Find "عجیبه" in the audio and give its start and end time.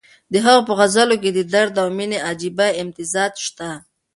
2.29-2.67